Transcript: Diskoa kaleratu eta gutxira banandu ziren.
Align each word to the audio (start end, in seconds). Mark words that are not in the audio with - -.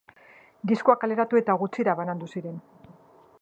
Diskoa 0.71 0.95
kaleratu 1.03 1.41
eta 1.41 1.57
gutxira 1.65 1.97
banandu 2.01 2.31
ziren. 2.37 2.61